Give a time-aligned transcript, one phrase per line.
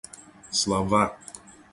[0.59, 1.03] слова